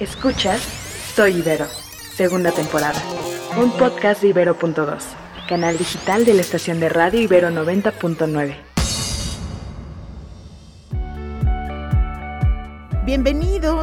[0.00, 0.60] Escuchas
[1.16, 1.66] Soy Ibero,
[2.14, 3.02] segunda temporada.
[3.60, 5.02] Un podcast de Ibero.2,
[5.48, 8.54] canal digital de la estación de radio Ibero 90.9.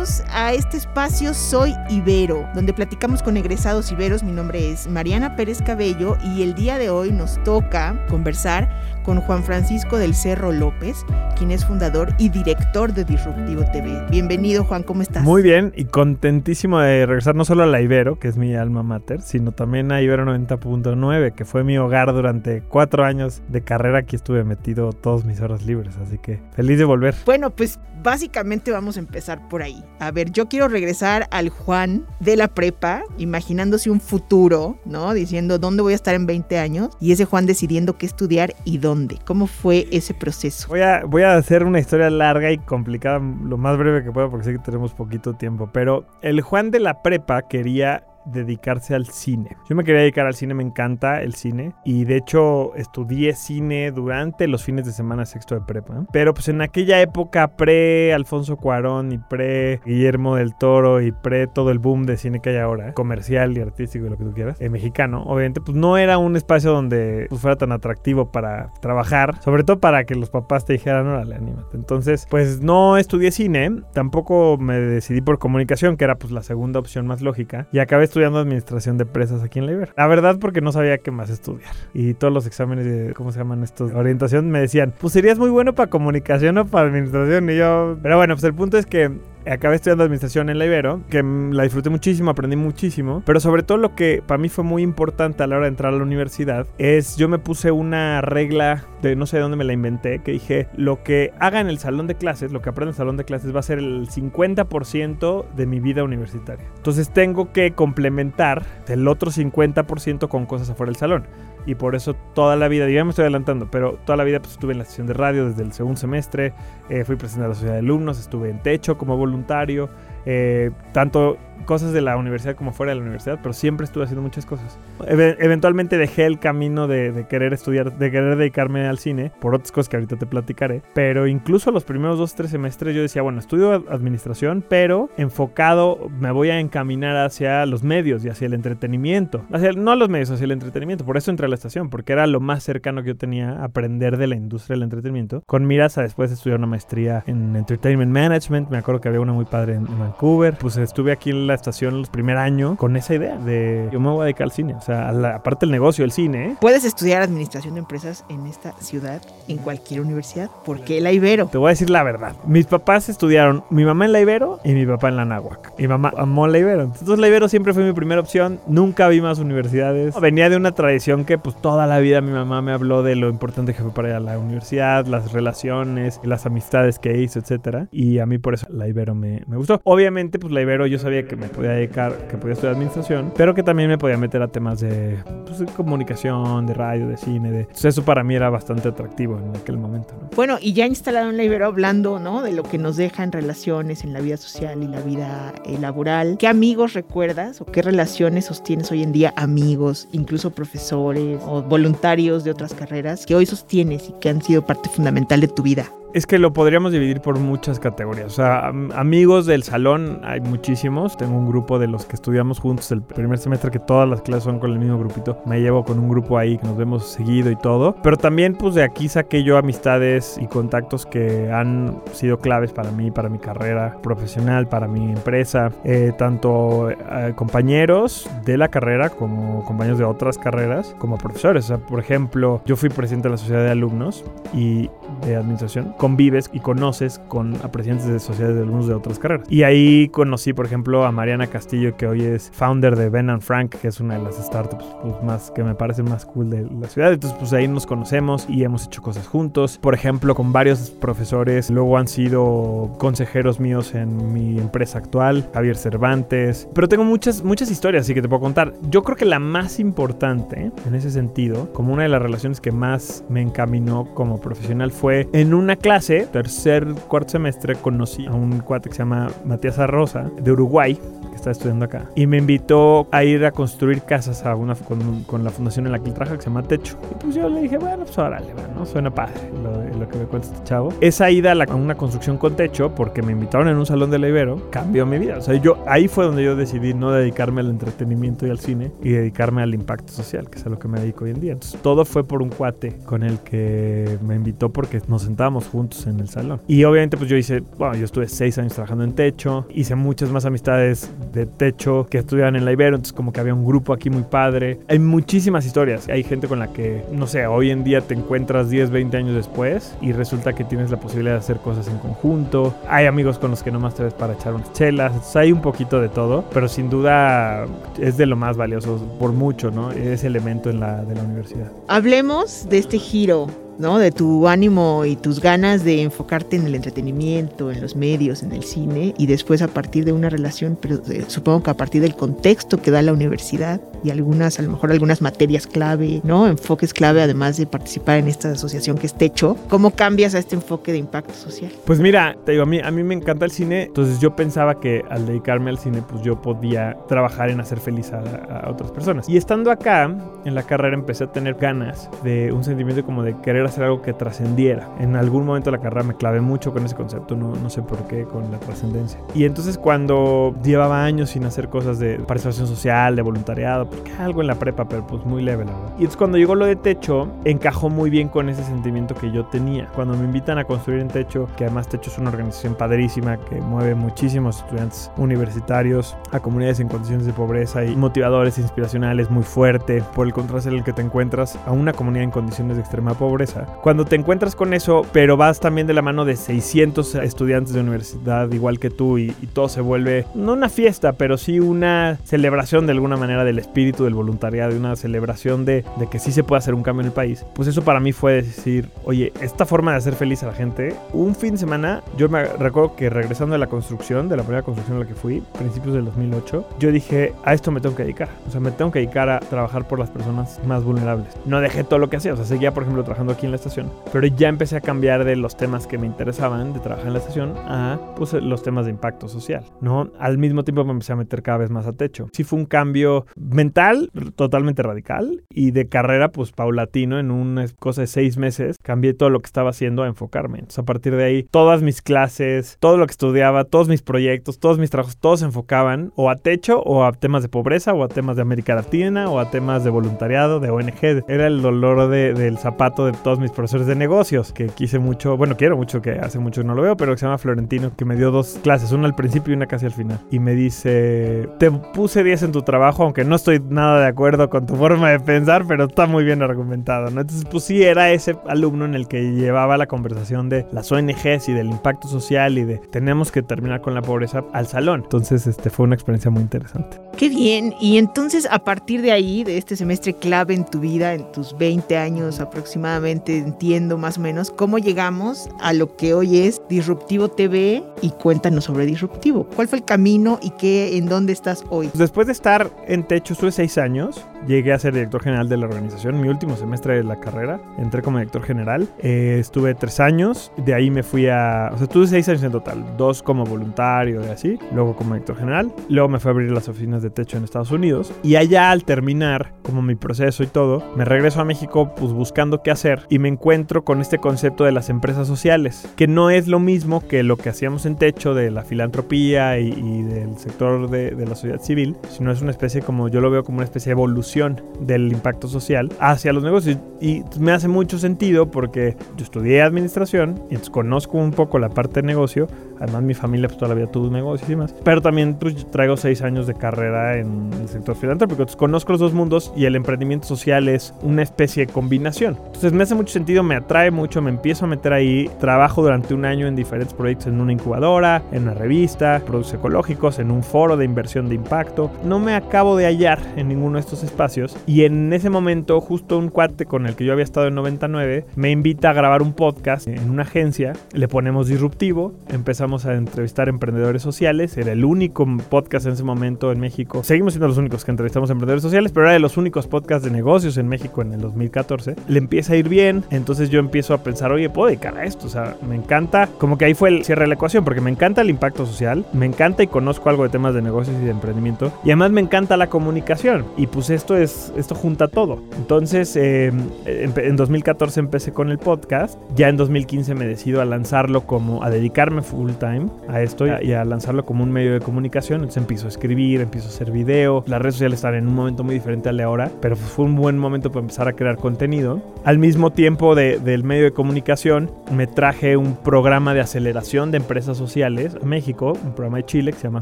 [0.06, 4.22] Bienvenidos a este espacio Soy Ibero, donde platicamos con egresados iberos.
[4.22, 8.70] Mi nombre es Mariana Pérez Cabello y el día de hoy nos toca conversar
[9.04, 11.04] con Juan Francisco del Cerro López,
[11.38, 14.06] quien es fundador y director de Disruptivo TV.
[14.12, 15.24] Bienvenido Juan, ¿cómo estás?
[15.24, 18.84] Muy bien y contentísimo de regresar no solo a la Ibero, que es mi alma
[18.84, 24.00] mater, sino también a Ibero 90.9, que fue mi hogar durante cuatro años de carrera.
[24.00, 27.16] Aquí estuve metido todas mis horas libres, así que feliz de volver.
[27.26, 29.84] Bueno, pues básicamente vamos a empezar por ahí.
[30.00, 35.14] A ver, yo quiero regresar al Juan de la prepa, imaginándose un futuro, ¿no?
[35.14, 38.78] Diciendo dónde voy a estar en 20 años y ese Juan decidiendo qué estudiar y
[38.78, 39.20] dónde.
[39.26, 40.68] ¿Cómo fue ese proceso?
[40.68, 44.30] Voy a, voy a hacer una historia larga y complicada, lo más breve que pueda,
[44.30, 45.70] porque sé que tenemos poquito tiempo.
[45.72, 49.58] Pero el Juan de la prepa quería dedicarse al cine.
[49.70, 53.92] Yo me quería dedicar al cine, me encanta el cine y de hecho estudié cine
[53.92, 56.06] durante los fines de semana sexto de prepa.
[56.12, 61.48] Pero pues en aquella época pre Alfonso Cuarón y pre Guillermo del Toro y pre
[61.48, 64.34] todo el boom de cine que hay ahora, comercial y artístico y lo que tú
[64.34, 68.72] quieras, en mexicano, obviamente pues no era un espacio donde pues, fuera tan atractivo para
[68.82, 71.78] trabajar, sobre todo para que los papás te dijeran, órale, anímate.
[71.78, 76.80] Entonces pues no estudié cine, tampoco me decidí por comunicación, que era pues la segunda
[76.80, 79.94] opción más lógica y acabé estudiando administración de empresas aquí en la Iber.
[79.98, 81.74] La verdad porque no sabía qué más estudiar.
[81.94, 83.92] Y todos los exámenes de, ¿cómo se llaman estos?
[83.94, 87.50] Orientación me decían, pues serías muy bueno para comunicación o para administración.
[87.50, 89.12] Y yo, pero bueno, pues el punto es que
[89.48, 93.78] acabé estudiando administración en la Ibero, que la disfruté muchísimo, aprendí muchísimo, pero sobre todo
[93.78, 96.68] lo que para mí fue muy importante a la hora de entrar a la universidad
[96.78, 100.32] es yo me puse una regla de no sé de dónde me la inventé, que
[100.32, 103.18] dije, lo que haga en el salón de clases, lo que aprenda en el salón
[103.18, 106.66] de clases va a ser el 50% de mi vida universitaria.
[106.78, 111.26] Entonces tengo que complementar el otro 50% con cosas afuera del salón
[111.66, 114.54] y por eso toda la vida, ya me estoy adelantando, pero toda la vida pues,
[114.54, 116.54] estuve en la estación de radio desde el segundo semestre,
[116.90, 119.90] eh, fui presidente de la sociedad de alumnos, estuve en techo como voluntario,
[120.26, 124.22] eh, tanto cosas de la universidad como fuera de la universidad, pero siempre estuve haciendo
[124.22, 124.80] muchas cosas.
[125.08, 129.90] eventualmente dejé el camino de, querer estudiar, de querer dedicarme al cine, por otras cosas
[129.90, 133.74] que ahorita te platicaré, pero incluso los primeros dos, tres semestres yo decía, bueno, estudio
[133.90, 139.44] administración, pero enfocado me voy a encaminar hacia los medios y hacia el entretenimiento.
[139.52, 141.06] Hacia, no a los medios, hacia el entretenimiento.
[141.06, 143.66] Por eso entré a la estación, porque era lo más cercano que yo tenía a
[143.66, 148.12] aprender de la industria del entretenimiento, con miras a después estudiar una maestría en Entertainment
[148.12, 148.70] Management.
[148.70, 150.58] Me acuerdo que había una muy padre en, Vancouver.
[150.58, 154.10] Pues estuve aquí en la estación el primer año con esa idea de yo me
[154.10, 154.76] voy a dedicar al cine.
[154.76, 156.46] O sea, aparte del negocio, el cine.
[156.46, 156.56] ¿eh?
[156.60, 160.50] Puedes estudiar administración de empresas en esta ciudad, en cualquier universidad.
[160.66, 161.48] ¿Por qué la Ibero?
[161.48, 162.36] Te voy a decir la verdad.
[162.46, 165.74] Mis papás estudiaron, mi mamá en la Ibero y mi papá en la Náhuac.
[165.78, 166.84] Mi mamá amó la Ibero.
[166.84, 168.60] Entonces la Ibero siempre fue mi primera opción.
[168.68, 170.20] Nunca vi más universidades.
[170.20, 173.30] Venía de una tradición que pues toda la vida mi mamá me habló de lo
[173.30, 177.88] importante que fue para ir a la universidad, las relaciones, las amistades que hizo, etcétera.
[177.92, 179.82] Y a mí por eso la Ibero me, me gustó.
[179.84, 180.05] Obviamente
[180.40, 183.64] pues la Ibero yo sabía que me podía dedicar, que podía estudiar administración, pero que
[183.64, 187.60] también me podía meter a temas de, pues, comunicación, de radio, de cine, de...
[187.62, 190.14] Entonces eso para mí era bastante atractivo en aquel momento.
[190.20, 190.30] ¿no?
[190.36, 192.42] Bueno, y ya instalado en la Ibero hablando, ¿no?
[192.42, 195.78] De lo que nos deja en relaciones, en la vida social y la vida eh,
[195.80, 196.38] laboral.
[196.40, 199.34] ¿Qué amigos recuerdas o qué relaciones sostienes hoy en día?
[199.36, 204.66] Amigos, incluso profesores o voluntarios de otras carreras que hoy sostienes y que han sido
[204.66, 205.86] parte fundamental de tu vida.
[206.16, 208.28] Es que lo podríamos dividir por muchas categorías.
[208.28, 211.18] O sea, amigos del salón hay muchísimos.
[211.18, 214.46] Tengo un grupo de los que estudiamos juntos el primer semestre que todas las clases
[214.46, 215.38] son con el mismo grupito.
[215.46, 217.98] Me llevo con un grupo ahí que nos vemos seguido y todo.
[218.02, 222.92] Pero también pues de aquí saqué yo amistades y contactos que han sido claves para
[222.92, 225.74] mí, para mi carrera profesional, para mi empresa.
[225.84, 231.66] Eh, tanto eh, compañeros de la carrera como compañeros de otras carreras, como profesores.
[231.66, 234.24] O sea, por ejemplo, yo fui presidente de la sociedad de alumnos
[234.54, 234.90] y
[235.26, 239.48] de administración convives y conoces con a presidentes de sociedades de alumnos de otras carreras.
[239.50, 243.74] Y ahí conocí, por ejemplo, a Mariana Castillo, que hoy es founder de Ben Frank,
[243.74, 246.88] que es una de las startups pues, más que me parece más cool de la
[246.90, 247.12] ciudad.
[247.12, 249.80] Entonces, pues ahí nos conocemos y hemos hecho cosas juntos.
[249.82, 255.76] Por ejemplo, con varios profesores, luego han sido consejeros míos en mi empresa actual, Javier
[255.76, 256.70] Cervantes.
[256.76, 258.74] Pero tengo muchas, muchas historias, así que te puedo contar.
[258.92, 262.72] Yo creo que la más importante en ese sentido, como una de las relaciones que
[262.72, 268.60] más me encaminó como profesional, fue en una clase tercer, cuarto semestre, conocí a un
[268.62, 272.10] cuate que se llama Matías Arrosa, de Uruguay, que estaba estudiando acá.
[272.16, 275.92] Y me invitó a ir a construir casas a una, con, con la fundación en
[275.92, 276.98] la que trabaja, que se llama Techo.
[277.12, 278.84] Y pues yo le dije, bueno, pues órale, ¿no?
[278.88, 280.92] Suena padre lo, lo, que me cuenta este chavo.
[281.02, 284.10] Esa ida a, la, a, una construcción con techo, porque me invitaron en un salón
[284.10, 285.38] de la Ibero, cambió mi vida.
[285.38, 288.92] O sea, yo, ahí fue donde yo decidí no dedicarme al entretenimiento y al cine
[289.04, 291.52] y dedicarme al impacto social, que es a lo que me dedico hoy en día.
[291.52, 296.08] Entonces, todo fue por un cuate con el que me invitó porque nos sentábamos juntos
[296.08, 296.62] en el salón.
[296.68, 300.30] Y obviamente, pues yo hice, bueno, yo estuve seis años trabajando en techo, hice muchas
[300.30, 303.94] más amistades de techo que estudiaban en la Ibero, entonces como que había un grupo
[303.94, 304.80] aquí muy padre.
[304.88, 306.08] Hay muchísimas historias.
[306.08, 309.36] Hay gente con la que, no sé, hoy en día te encuentras 10, 20 años
[309.36, 312.74] después y resulta que tienes la posibilidad de hacer cosas en conjunto.
[312.88, 315.12] Hay amigos con los que nomás te ves para echar unas chelas.
[315.12, 317.66] Entonces hay un poquito de todo, pero sin duda
[318.00, 319.92] es de lo más valioso por mucho, ¿no?
[319.92, 321.72] Ese elemento en la, de la universidad.
[321.88, 323.98] Hablemos de este giro ¿no?
[323.98, 328.52] De tu ánimo y tus ganas de enfocarte en el entretenimiento, en los medios, en
[328.52, 332.02] el cine, y después a partir de una relación, pero eh, supongo que a partir
[332.02, 336.48] del contexto que da la universidad y algunas, a lo mejor algunas materias clave, ¿no?
[336.48, 339.58] Enfoques clave, además de participar en esta asociación que es Techo.
[339.70, 341.72] ¿Cómo cambias a este enfoque de impacto social?
[341.86, 344.80] Pues mira, te digo, a mí, a mí me encanta el cine, entonces yo pensaba
[344.80, 348.92] que al dedicarme al cine, pues yo podía trabajar en hacer feliz a, a otras
[348.92, 349.28] personas.
[349.28, 353.36] Y estando acá, en la carrera, empecé a tener ganas de un sentimiento como de
[353.42, 354.90] querer hacer algo que trascendiera.
[355.00, 357.82] En algún momento de la carrera me clavé mucho con ese concepto, no, no sé
[357.82, 359.20] por qué, con la trascendencia.
[359.34, 364.42] Y entonces cuando llevaba años sin hacer cosas de participación social, de voluntariado, porque algo
[364.42, 365.90] en la prepa, pero pues muy leve, la verdad.
[365.92, 369.46] Y entonces cuando llegó lo de techo, encajó muy bien con ese sentimiento que yo
[369.46, 369.88] tenía.
[369.96, 373.62] Cuando me invitan a construir en techo, que además techo es una organización padrísima que
[373.62, 380.04] mueve muchísimos estudiantes universitarios a comunidades en condiciones de pobreza y motivadores inspiracionales muy fuerte
[380.14, 383.14] por el contraste en el que te encuentras a una comunidad en condiciones de extrema
[383.14, 387.74] pobreza cuando te encuentras con eso, pero vas también de la mano de 600 estudiantes
[387.74, 391.60] de universidad igual que tú y, y todo se vuelve, no una fiesta, pero sí
[391.60, 396.20] una celebración de alguna manera del espíritu del voluntariado, y una celebración de, de que
[396.20, 398.90] sí se puede hacer un cambio en el país, pues eso para mí fue decir,
[399.04, 402.44] oye, esta forma de hacer feliz a la gente, un fin de semana, yo me
[402.46, 405.96] recuerdo que regresando de la construcción, de la primera construcción a la que fui, principios
[405.96, 409.00] del 2008, yo dije, a esto me tengo que dedicar, o sea, me tengo que
[409.00, 411.28] dedicar a trabajar por las personas más vulnerables.
[411.46, 413.58] No dejé todo lo que hacía, o sea, seguía, por ejemplo, trabajando aquí en la
[413.58, 413.92] estación.
[414.12, 417.20] Pero ya empecé a cambiar de los temas que me interesaban de trabajar en la
[417.20, 420.12] estación a pues, los temas de impacto social, ¿no?
[420.20, 422.28] Al mismo tiempo me empecé a meter cada vez más a techo.
[422.34, 428.02] Sí fue un cambio mental totalmente radical y de carrera pues paulatino en una cosa
[428.02, 430.60] de seis meses cambié todo lo que estaba haciendo a enfocarme.
[430.60, 434.60] Entonces a partir de ahí todas mis clases, todo lo que estudiaba, todos mis proyectos,
[434.60, 438.04] todos mis trabajos, todos se enfocaban o a techo o a temas de pobreza o
[438.04, 441.24] a temas de América Latina o a temas de voluntariado, de ONG.
[441.28, 445.58] Era el dolor de, del zapato de mis profesores de negocios, que quise mucho, bueno,
[445.58, 448.16] quiero mucho, que hace mucho no lo veo, pero que se llama Florentino, que me
[448.16, 450.20] dio dos clases, una al principio y una casi al final.
[450.32, 454.50] Y me dice, te puse 10 en tu trabajo, aunque no estoy nada de acuerdo
[454.50, 457.08] con tu forma de pensar, pero está muy bien argumentado.
[457.08, 461.50] Entonces, pues sí, era ese alumno en el que llevaba la conversación de las ONGs
[461.50, 465.02] y del impacto social y de tenemos que terminar con la pobreza al salón.
[465.04, 466.98] Entonces, este fue una experiencia muy interesante.
[467.18, 467.74] Qué bien.
[467.80, 471.58] Y entonces, a partir de ahí, de este semestre clave en tu vida, en tus
[471.58, 477.30] 20 años aproximadamente, entiendo más o menos cómo llegamos a lo que hoy es Disruptivo
[477.30, 479.48] TV y cuéntanos sobre Disruptivo.
[479.56, 481.90] ¿Cuál fue el camino y qué, en dónde estás hoy?
[481.94, 485.66] Después de estar en Techo, estuve seis años, llegué a ser director general de la
[485.66, 490.52] organización, mi último semestre de la carrera, entré como director general, eh, estuve tres años,
[490.58, 494.22] de ahí me fui a, o sea, estuve seis años en total, dos como voluntario
[494.24, 497.38] y así, luego como director general, luego me fui a abrir las oficinas de Techo
[497.38, 501.46] en Estados Unidos y allá al terminar como mi proceso y todo, me regreso a
[501.46, 505.88] México pues buscando qué hacer y me encuentro con este concepto de las empresas sociales,
[505.96, 509.70] que no es lo mismo que lo que hacíamos en Techo de la filantropía y,
[509.70, 513.32] y del sector de, de, la sociedad civil, sino es una especie como yo lo
[513.32, 514.35] veo como una especie de evolución
[514.80, 516.78] del impacto social hacia los negocios.
[517.00, 522.02] Y me hace mucho sentido porque yo estudié administración entonces conozco un poco la parte
[522.02, 522.48] de negocio,
[522.80, 526.48] además mi familia pues todavía tuvo negocios y más, pero también pues traigo seis años
[526.48, 530.68] de carrera en el sector filantrópico, entonces conozco los dos mundos y el emprendimiento social
[530.68, 532.38] es una especie de combinación.
[532.46, 536.14] Entonces me hace mucho sentido, me atrae mucho, me empiezo a meter ahí, trabajo durante
[536.14, 540.44] un año en diferentes proyectos, en una incubadora, en una revista, productos ecológicos, en un
[540.44, 541.92] foro de inversión de impacto.
[542.04, 546.18] No me acabo de hallar en ninguno de estos espacios y en ese momento justo
[546.18, 549.34] un cuate con el que yo había estado en 99 me invita a grabar un
[549.34, 554.58] podcast en una agencia, le ponemos disruptivo, empezamos empezamos a entrevistar emprendedores sociales.
[554.58, 557.04] Era el único podcast en ese momento en México.
[557.04, 560.10] Seguimos siendo los únicos que entrevistamos emprendedores sociales, pero era de los únicos podcasts de
[560.10, 561.96] negocios en México en el 2014.
[562.08, 565.28] Le empieza a ir bien, entonces yo empiezo a pensar, oye, puedo dedicar a esto.
[565.28, 567.92] O sea, me encanta, como que ahí fue el cierre de la ecuación, porque me
[567.92, 571.12] encanta el impacto social, me encanta y conozco algo de temas de negocios y de
[571.12, 573.46] emprendimiento, y además me encanta la comunicación.
[573.58, 575.40] Y pues esto es, esto junta todo.
[575.58, 576.52] Entonces, eh,
[576.88, 581.70] en 2014 empecé con el podcast, ya en 2015 me decido a lanzarlo como, a
[581.70, 585.42] dedicarme full time a esto y a, lanzarlo como un medio de comunicación.
[585.42, 587.44] Entonces empiezo a escribir, empiezo a hacer video.
[587.48, 590.16] Las redes sociales están en un momento muy diferente al de ahora, pero fue un
[590.16, 592.02] buen momento para empezar a crear contenido.
[592.24, 597.58] Al mismo tiempo del medio de comunicación, me traje un programa de aceleración de empresas
[597.58, 599.82] sociales a México, un programa de Chile que se llama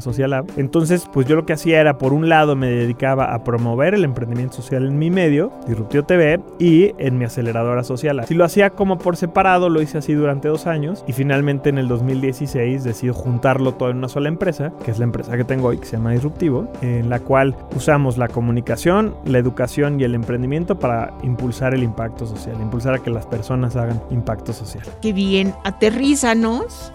[0.00, 0.46] Social Lab.
[0.56, 4.04] Entonces, pues yo lo que hacía era, por un lado, me dedicaba a promover el
[4.04, 8.24] emprendimiento social en mi medio, Disruptivo TV, y en mi aceleradora social.
[8.26, 11.78] Si lo hacía como por separado, lo hice así durante dos años y finalmente en
[11.78, 15.68] el 2016 decido juntarlo todo en una sola empresa, que es la empresa que tengo
[15.68, 20.14] hoy, que se llama Disruptivo, en la cual usamos la comunicación, la educación y el
[20.14, 24.84] emprendimiento para impulsar el impacto social, impulsar a que las personas hagan impacto social.
[25.00, 26.92] Qué bien, aterrízanos,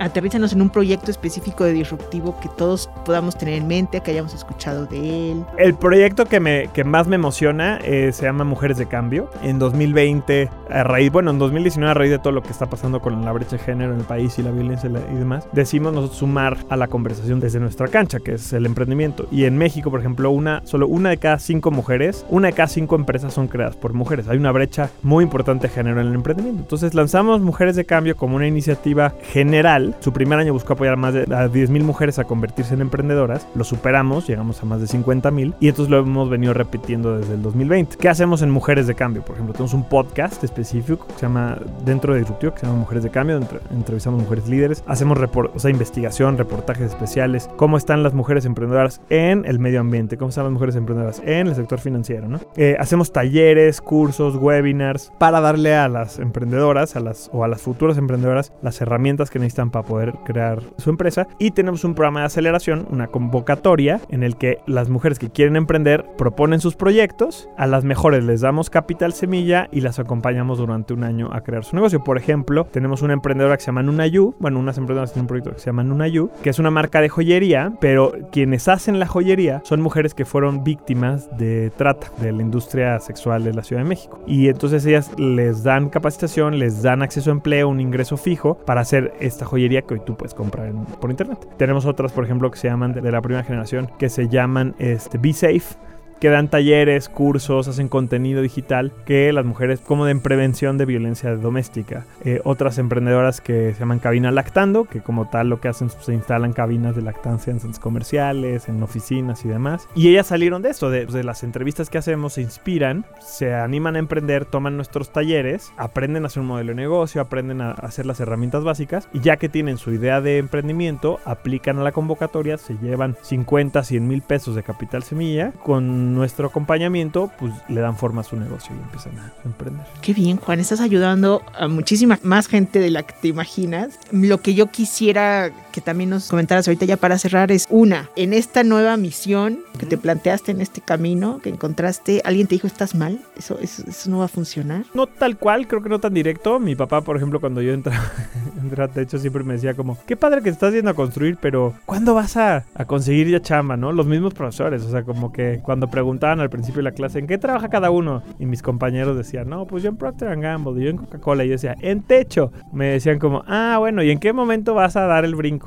[0.00, 4.34] aterrízanos en un proyecto específico de Disruptivo que todos podamos tener en mente, que hayamos
[4.34, 5.44] escuchado de él.
[5.58, 9.30] El proyecto que, me, que más me emociona eh, se llama Mujeres de Cambio.
[9.42, 13.00] En 2020, a raíz, bueno, en 2019 a raíz de todo lo que está pasando
[13.00, 16.18] con la brecha de género en el país y la violencia y demás, decimos nosotros
[16.18, 19.26] sumar a la conversación desde nuestra cancha, que es el emprendimiento.
[19.30, 22.68] Y en México, por ejemplo, una, solo una de cada cinco mujeres, una de cada
[22.68, 24.28] cinco empresas son creadas por mujeres.
[24.28, 26.62] Hay una brecha muy importante de género en el emprendimiento.
[26.62, 29.96] Entonces lanzamos Mujeres de Cambio como una iniciativa general.
[30.00, 32.80] Su primer año buscó apoyar a más de a 10 mil mujeres a convertirse en
[32.80, 33.46] emprendedoras.
[33.54, 37.34] Lo superamos, llegamos a más de 50 mil y entonces lo hemos venido repitiendo desde
[37.34, 37.96] el 2020.
[37.96, 39.22] ¿Qué hacemos en Mujeres de Cambio?
[39.22, 42.78] Por ejemplo, tenemos un podcast específico que se llama dentro de Disruptivo, que se llama
[42.78, 43.40] Mujeres de Cambio,
[43.70, 45.18] entrevistamos mujeres líderes, hacemos
[45.54, 50.28] o sea, investigación, reportajes especiales, cómo están las mujeres emprendedoras en el medio ambiente, cómo
[50.28, 52.40] están las mujeres emprendedoras en el sector financiero, ¿no?
[52.56, 57.62] Eh, hacemos talleres, cursos, webinars para darle a las emprendedoras a las, o a las
[57.62, 62.20] futuras emprendedoras las herramientas que necesitan para poder crear su empresa y tenemos un programa
[62.20, 67.48] de aceleración, una convocatoria en el que las mujeres que quieren emprender proponen sus proyectos,
[67.56, 71.64] a las mejores les damos capital semilla y las acompañamos durante un año a crear
[71.64, 72.04] su negocio.
[72.04, 75.52] Por ejemplo, tenemos una emprendedora que se llama Nunayu, bueno, unas emprendedoras tienen un proyecto
[75.52, 79.62] que se llama Nunayu, que es una marca de joyería, pero quienes hacen la joyería
[79.64, 83.88] son mujeres que fueron víctimas de trata de la industria sexual de la Ciudad de
[83.88, 84.22] México.
[84.26, 88.80] Y entonces ellas les dan capacitación, les dan acceso a empleo, un ingreso fijo para
[88.80, 91.38] hacer esta joyería que hoy tú puedes comprar por internet.
[91.56, 95.18] Tenemos otras, por ejemplo, que se llaman de, la primera generación, que se llaman este,
[95.18, 95.76] Be Safe
[96.22, 101.34] que dan talleres, cursos, hacen contenido digital que las mujeres como de prevención de violencia
[101.34, 102.06] doméstica.
[102.24, 105.96] Eh, otras emprendedoras que se llaman Cabina Lactando, que como tal lo que hacen es
[106.00, 109.88] se instalan cabinas de lactancia en centros comerciales, en oficinas y demás.
[109.96, 113.96] Y ellas salieron de esto, de, de las entrevistas que hacemos, se inspiran, se animan
[113.96, 118.06] a emprender, toman nuestros talleres, aprenden a hacer un modelo de negocio, aprenden a hacer
[118.06, 122.58] las herramientas básicas y ya que tienen su idea de emprendimiento, aplican a la convocatoria,
[122.58, 127.96] se llevan 50, 100 mil pesos de capital semilla con nuestro acompañamiento, pues le dan
[127.96, 129.86] forma a su negocio y empiezan a emprender.
[130.00, 133.98] Qué bien, Juan, estás ayudando a muchísima más gente de la que te imaginas.
[134.10, 138.32] Lo que yo quisiera que también nos comentaras ahorita ya para cerrar es una, en
[138.32, 142.94] esta nueva misión que te planteaste en este camino, que encontraste, alguien te dijo, estás
[142.94, 144.84] mal, eso, eso, no va a funcionar.
[144.94, 146.60] No tal cual, creo que no tan directo.
[146.60, 148.04] Mi papá, por ejemplo, cuando yo entraba,
[148.62, 151.74] entraba a techo, siempre me decía como, qué padre que estás yendo a construir, pero
[151.86, 153.92] ¿cuándo vas a, a conseguir ya chamba, no?
[153.92, 157.26] Los mismos profesores, o sea, como que cuando preguntaban al principio de la clase, ¿en
[157.26, 158.22] qué trabaja cada uno?
[158.38, 161.52] Y mis compañeros decían, no, pues yo en Procter Gamble, yo en Coca-Cola, y yo
[161.52, 162.52] decía, en techo.
[162.72, 165.61] Me decían como, ah, bueno, ¿y en qué momento vas a dar el brinco,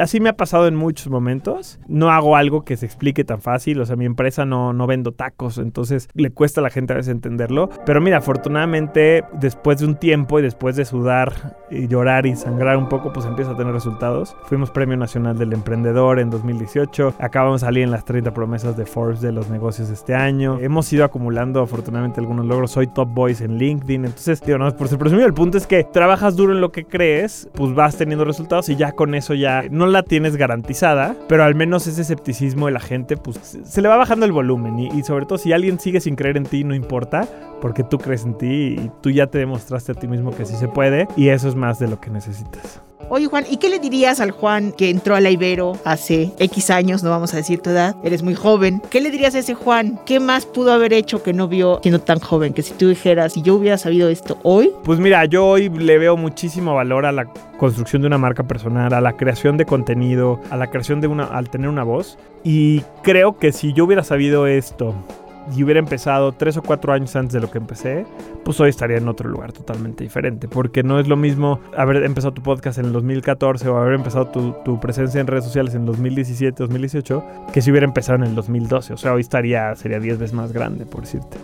[0.00, 1.78] Así me ha pasado en muchos momentos.
[1.88, 5.12] No hago algo que se explique tan fácil, o sea, mi empresa no, no vendo
[5.12, 7.70] tacos, entonces le cuesta a la gente a veces entenderlo.
[7.84, 12.76] Pero mira, afortunadamente, después de un tiempo y después de sudar y llorar y sangrar
[12.76, 14.36] un poco, pues empieza a tener resultados.
[14.44, 18.86] Fuimos Premio Nacional del Emprendedor en 2018, acabamos de salir en las 30 promesas de
[18.86, 20.58] Forbes de los negocios este año.
[20.60, 22.70] Hemos ido acumulando afortunadamente algunos logros.
[22.72, 24.04] Soy top voice en LinkedIn.
[24.04, 25.26] Entonces, digo, no por ser presumido.
[25.26, 28.76] El punto es que trabajas duro en lo que crees, pues vas teniendo resultados y
[28.76, 32.80] ya con eso ya no la tienes garantizada, pero al menos ese escepticismo de la
[32.80, 34.78] gente, pues se le va bajando el volumen.
[34.78, 37.28] Y, y sobre todo si alguien sigue sin creer en ti, no importa,
[37.60, 40.56] porque tú crees en ti y tú ya te demostraste a ti mismo que sí
[40.56, 42.82] se puede y eso es más de lo que necesitas.
[43.08, 46.70] Oye, Juan, ¿y qué le dirías al Juan que entró a la Ibero hace X
[46.70, 47.02] años?
[47.02, 48.82] No vamos a decir tu edad, eres muy joven.
[48.90, 50.00] ¿Qué le dirías a ese Juan?
[50.04, 52.52] ¿Qué más pudo haber hecho que no vio siendo tan joven?
[52.52, 54.72] Que si tú dijeras, si yo hubiera sabido esto hoy.
[54.82, 57.26] Pues mira, yo hoy le veo muchísimo valor a la
[57.58, 61.24] construcción de una marca personal, a la creación de contenido, a la creación de una,
[61.24, 62.18] al tener una voz.
[62.42, 64.94] Y creo que si yo hubiera sabido esto
[65.54, 68.06] y hubiera empezado tres o cuatro años antes de lo que empecé,
[68.44, 70.48] pues hoy estaría en otro lugar totalmente diferente.
[70.48, 74.28] Porque no es lo mismo haber empezado tu podcast en el 2014 o haber empezado
[74.28, 78.34] tu, tu presencia en redes sociales en 2017, 2018, que si hubiera empezado en el
[78.34, 78.94] 2012.
[78.94, 81.36] O sea, hoy estaría, sería 10 veces más grande, por decirte.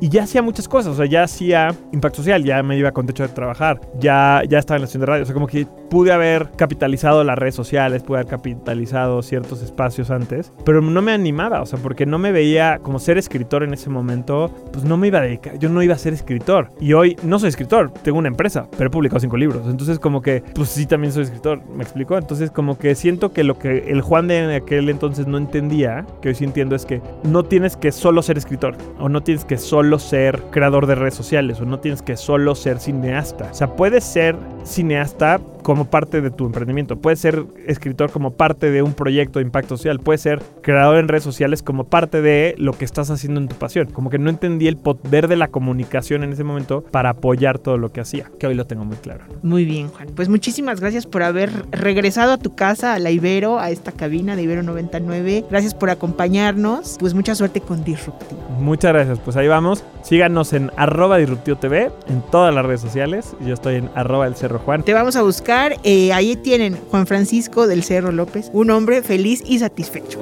[0.00, 3.06] Y ya hacía muchas cosas, o sea, ya hacía impacto social, ya me iba con
[3.06, 5.66] techo de trabajar, ya, ya estaba en la estación de radio, o sea, como que
[5.90, 11.12] pude haber capitalizado las redes sociales, pude haber capitalizado ciertos espacios antes, pero no me
[11.12, 14.96] animaba, o sea, porque no me veía como ser escritor en ese momento, pues no
[14.96, 16.70] me iba a dedicar, yo no iba a ser escritor.
[16.80, 20.22] Y hoy no soy escritor, tengo una empresa, pero he publicado cinco libros, entonces como
[20.22, 22.16] que, pues sí, también soy escritor, ¿me explico?
[22.16, 26.28] Entonces como que siento que lo que el Juan de aquel entonces no entendía, que
[26.28, 29.56] hoy sí entiendo, es que no tienes que solo ser escritor, o no tienes que
[29.56, 33.48] solo ser creador de redes sociales o no tienes que solo ser cineasta.
[33.50, 38.70] O sea, puedes ser cineasta como parte de tu emprendimiento, puedes ser escritor como parte
[38.70, 42.54] de un proyecto de impacto social, puedes ser creador en redes sociales como parte de
[42.56, 43.88] lo que estás haciendo en tu pasión.
[43.88, 47.76] Como que no entendí el poder de la comunicación en ese momento para apoyar todo
[47.76, 49.26] lo que hacía, que hoy lo tengo muy claro.
[49.42, 50.08] Muy bien, Juan.
[50.16, 54.36] Pues muchísimas gracias por haber regresado a tu casa, a la Ibero, a esta cabina
[54.36, 55.44] de Ibero 99.
[55.50, 56.96] Gracias por acompañarnos.
[56.98, 58.40] Pues mucha suerte con Disruptivo.
[58.58, 59.18] Muchas gracias.
[59.18, 59.84] Pues ahí vamos.
[60.00, 63.36] Síganos en arroba disruptivo TV en todas las redes sociales.
[63.40, 64.82] Yo estoy en arroba el Cerro Juan.
[64.82, 65.57] Te vamos a buscar.
[65.82, 70.20] Eh, ahí tienen Juan Francisco del Cerro López, un hombre feliz y satisfecho.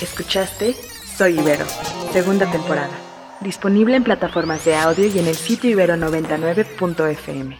[0.00, 0.74] Escuchaste
[1.16, 1.64] Soy Ibero,
[2.12, 2.90] segunda temporada.
[3.40, 7.58] Disponible en plataformas de audio y en el sitio ibero99.fm.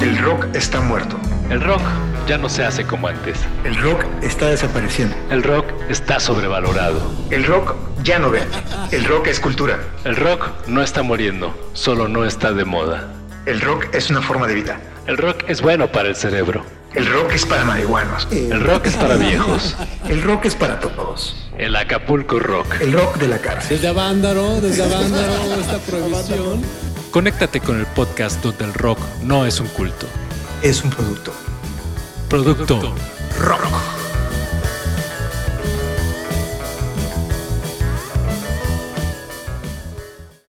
[0.00, 1.16] El rock está muerto.
[1.48, 1.80] El rock
[2.26, 3.38] ya no se hace como antes.
[3.64, 5.14] El rock está desapareciendo.
[5.30, 7.00] El rock está sobrevalorado.
[7.30, 8.56] El rock ya no vende.
[8.90, 9.78] El rock es cultura.
[10.04, 13.12] El rock no está muriendo, solo no está de moda.
[13.46, 14.80] El rock es una forma de vida.
[15.06, 16.64] El rock es bueno para el cerebro.
[16.94, 18.28] El rock es para marihuanos.
[18.30, 19.76] El rock es para viejos.
[20.08, 21.36] El rock es para todos.
[21.58, 22.80] El Acapulco Rock.
[22.80, 23.76] El rock de la cárcel.
[23.76, 26.62] Desde Avándaro, desde Avándaro, esta prohibición.
[27.10, 30.06] Conéctate con el podcast donde el rock no es un culto.
[30.62, 31.32] Es un producto.
[32.32, 32.94] Producto
[33.40, 34.01] Rock.